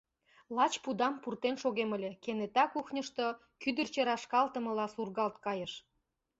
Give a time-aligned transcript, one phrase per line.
[0.55, 3.25] Лач пудам пуртен шогем ыле, кенета кухньышто
[3.61, 5.73] кӱдырчӧ рашкалтымыла сургалт кайыш...